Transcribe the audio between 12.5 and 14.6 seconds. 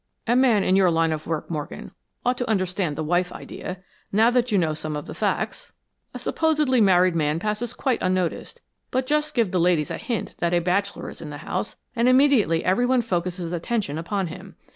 everyone focuses attention upon him.